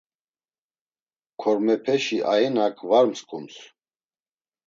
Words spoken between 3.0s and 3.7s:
msǩums.